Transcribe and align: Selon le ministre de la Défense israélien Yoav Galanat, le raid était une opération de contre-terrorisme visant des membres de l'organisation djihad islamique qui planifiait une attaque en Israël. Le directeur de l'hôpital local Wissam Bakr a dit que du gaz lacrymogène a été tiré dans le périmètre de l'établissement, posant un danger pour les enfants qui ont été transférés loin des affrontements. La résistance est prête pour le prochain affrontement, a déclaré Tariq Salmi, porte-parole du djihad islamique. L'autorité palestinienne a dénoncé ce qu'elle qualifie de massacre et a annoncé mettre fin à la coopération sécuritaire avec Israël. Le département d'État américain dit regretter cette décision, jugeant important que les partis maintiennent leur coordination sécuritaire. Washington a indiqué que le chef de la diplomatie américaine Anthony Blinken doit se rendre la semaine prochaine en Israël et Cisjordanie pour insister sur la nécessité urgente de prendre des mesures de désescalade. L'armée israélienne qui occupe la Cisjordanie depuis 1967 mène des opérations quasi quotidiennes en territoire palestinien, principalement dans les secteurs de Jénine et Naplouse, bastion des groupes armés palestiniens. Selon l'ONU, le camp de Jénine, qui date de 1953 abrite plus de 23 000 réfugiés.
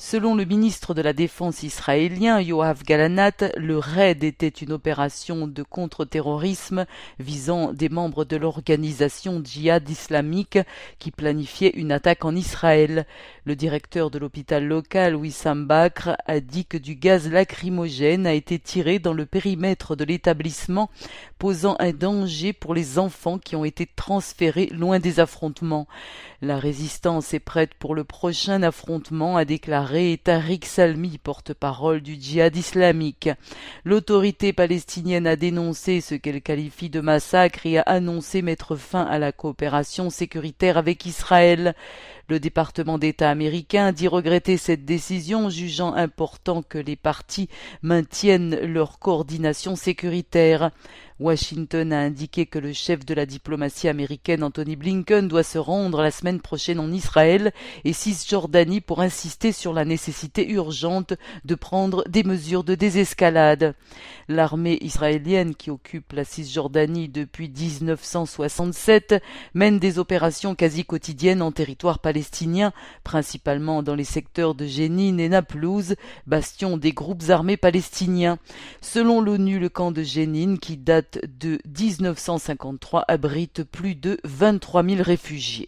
Selon 0.00 0.36
le 0.36 0.44
ministre 0.44 0.94
de 0.94 1.02
la 1.02 1.12
Défense 1.12 1.64
israélien 1.64 2.40
Yoav 2.40 2.84
Galanat, 2.84 3.32
le 3.56 3.78
raid 3.78 4.22
était 4.22 4.46
une 4.46 4.70
opération 4.70 5.48
de 5.48 5.64
contre-terrorisme 5.64 6.86
visant 7.18 7.72
des 7.72 7.88
membres 7.88 8.24
de 8.24 8.36
l'organisation 8.36 9.42
djihad 9.44 9.90
islamique 9.90 10.60
qui 11.00 11.10
planifiait 11.10 11.72
une 11.74 11.90
attaque 11.90 12.24
en 12.24 12.36
Israël. 12.36 13.06
Le 13.44 13.56
directeur 13.56 14.12
de 14.12 14.20
l'hôpital 14.20 14.64
local 14.64 15.16
Wissam 15.16 15.66
Bakr 15.66 16.10
a 16.26 16.38
dit 16.38 16.64
que 16.64 16.78
du 16.78 16.94
gaz 16.94 17.28
lacrymogène 17.28 18.28
a 18.28 18.34
été 18.34 18.60
tiré 18.60 19.00
dans 19.00 19.14
le 19.14 19.26
périmètre 19.26 19.96
de 19.96 20.04
l'établissement, 20.04 20.90
posant 21.40 21.74
un 21.80 21.92
danger 21.92 22.52
pour 22.52 22.72
les 22.72 23.00
enfants 23.00 23.38
qui 23.38 23.56
ont 23.56 23.64
été 23.64 23.84
transférés 23.96 24.66
loin 24.66 25.00
des 25.00 25.18
affrontements. 25.18 25.88
La 26.40 26.56
résistance 26.56 27.34
est 27.34 27.40
prête 27.40 27.74
pour 27.74 27.96
le 27.96 28.04
prochain 28.04 28.62
affrontement, 28.62 29.36
a 29.36 29.44
déclaré 29.44 29.87
Tariq 29.88 30.66
Salmi, 30.66 31.16
porte-parole 31.16 32.02
du 32.02 32.14
djihad 32.20 32.54
islamique. 32.54 33.30
L'autorité 33.84 34.52
palestinienne 34.52 35.26
a 35.26 35.34
dénoncé 35.34 36.02
ce 36.02 36.14
qu'elle 36.14 36.42
qualifie 36.42 36.90
de 36.90 37.00
massacre 37.00 37.64
et 37.64 37.78
a 37.78 37.82
annoncé 37.82 38.42
mettre 38.42 38.76
fin 38.76 39.02
à 39.02 39.18
la 39.18 39.32
coopération 39.32 40.10
sécuritaire 40.10 40.76
avec 40.76 41.06
Israël. 41.06 41.74
Le 42.28 42.38
département 42.38 42.98
d'État 42.98 43.30
américain 43.30 43.90
dit 43.90 44.06
regretter 44.06 44.58
cette 44.58 44.84
décision, 44.84 45.48
jugeant 45.48 45.94
important 45.94 46.62
que 46.62 46.76
les 46.76 46.94
partis 46.94 47.48
maintiennent 47.80 48.54
leur 48.60 48.98
coordination 48.98 49.76
sécuritaire. 49.76 50.70
Washington 51.20 51.92
a 51.92 51.98
indiqué 51.98 52.46
que 52.46 52.60
le 52.60 52.72
chef 52.72 53.04
de 53.04 53.12
la 53.12 53.26
diplomatie 53.26 53.88
américaine 53.88 54.44
Anthony 54.44 54.76
Blinken 54.76 55.26
doit 55.26 55.42
se 55.42 55.58
rendre 55.58 56.00
la 56.00 56.12
semaine 56.12 56.40
prochaine 56.40 56.78
en 56.78 56.92
Israël 56.92 57.52
et 57.84 57.92
Cisjordanie 57.92 58.80
pour 58.80 59.00
insister 59.00 59.50
sur 59.50 59.72
la 59.72 59.84
nécessité 59.84 60.48
urgente 60.48 61.14
de 61.44 61.54
prendre 61.56 62.04
des 62.08 62.22
mesures 62.22 62.62
de 62.62 62.76
désescalade. 62.76 63.74
L'armée 64.28 64.78
israélienne 64.80 65.56
qui 65.56 65.70
occupe 65.70 66.12
la 66.12 66.24
Cisjordanie 66.24 67.08
depuis 67.08 67.48
1967 67.48 69.16
mène 69.54 69.80
des 69.80 69.98
opérations 69.98 70.54
quasi 70.54 70.84
quotidiennes 70.84 71.42
en 71.42 71.50
territoire 71.50 71.98
palestinien, 71.98 72.17
principalement 73.04 73.82
dans 73.82 73.94
les 73.94 74.04
secteurs 74.04 74.54
de 74.54 74.66
Jénine 74.66 75.20
et 75.20 75.28
Naplouse, 75.28 75.94
bastion 76.26 76.76
des 76.76 76.92
groupes 76.92 77.28
armés 77.30 77.56
palestiniens. 77.56 78.38
Selon 78.80 79.20
l'ONU, 79.20 79.58
le 79.58 79.68
camp 79.68 79.90
de 79.90 80.02
Jénine, 80.02 80.58
qui 80.58 80.76
date 80.76 81.18
de 81.40 81.58
1953 81.78 83.04
abrite 83.08 83.64
plus 83.64 83.94
de 83.94 84.18
23 84.24 84.84
000 84.84 85.02
réfugiés. 85.02 85.66